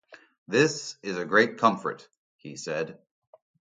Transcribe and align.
"This 0.47 0.97
is 1.03 1.15
a 1.19 1.25
great 1.25 1.59
comfort," 1.59 2.07
he 2.37 2.55
said. 2.55 2.97